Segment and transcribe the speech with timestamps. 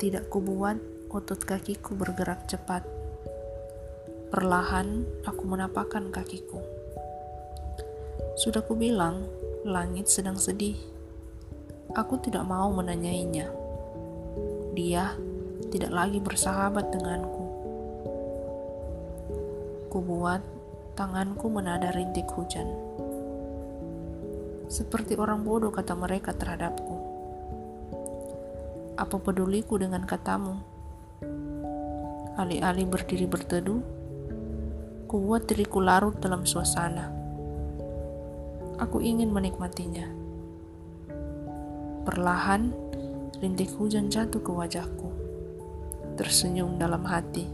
[0.00, 0.80] Tidak kubuat
[1.12, 2.88] otot kakiku bergerak cepat.
[4.32, 6.56] Perlahan aku menapakkan kakiku.
[8.32, 9.28] Sudah kubilang,
[9.60, 10.80] langit sedang sedih.
[11.92, 13.52] Aku tidak mau menanyainya.
[14.72, 15.20] Dia
[15.68, 17.44] tidak lagi bersahabat denganku.
[19.92, 20.40] Kubuat
[20.96, 22.72] tanganku menada rintik hujan.
[24.72, 27.09] Seperti orang bodoh kata mereka terhadapku.
[29.00, 30.60] Apa peduliku dengan katamu?
[32.36, 33.80] Alih-alih berdiri berteduh,
[35.08, 37.08] kubuat diriku larut dalam suasana.
[38.76, 40.04] Aku ingin menikmatinya.
[42.04, 42.76] Perlahan,
[43.40, 45.08] rintik hujan jatuh ke wajahku.
[46.20, 47.48] Tersenyum dalam hati.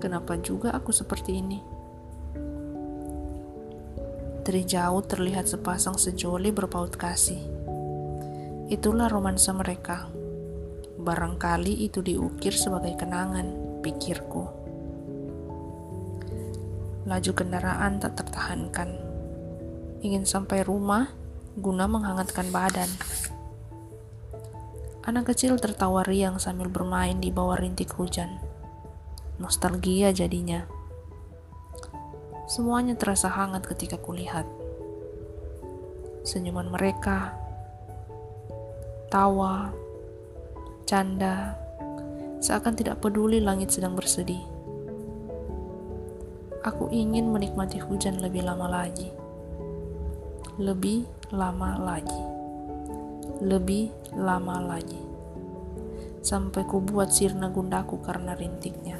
[0.00, 1.60] Kenapa juga aku seperti ini?
[4.40, 7.44] Dari jauh terlihat sepasang sejoli berpaut kasih.
[8.72, 10.08] Itulah romansa mereka.
[11.00, 14.44] Barangkali itu diukir sebagai kenangan, pikirku.
[17.08, 19.00] Laju kendaraan tak tertahankan.
[20.04, 21.08] Ingin sampai rumah
[21.56, 22.90] guna menghangatkan badan.
[25.08, 28.36] Anak kecil tertawa riang sambil bermain di bawah rintik hujan.
[29.40, 30.68] Nostalgia jadinya.
[32.44, 34.44] Semuanya terasa hangat ketika kulihat.
[36.28, 37.32] Senyuman mereka,
[39.08, 39.72] tawa,
[40.90, 41.54] canda,
[42.42, 44.42] seakan tidak peduli langit sedang bersedih.
[46.66, 49.06] Aku ingin menikmati hujan lebih lama lagi.
[50.58, 52.22] Lebih lama lagi.
[53.38, 54.98] Lebih lama lagi.
[56.26, 58.98] Sampai ku buat sirna gundaku karena rintiknya.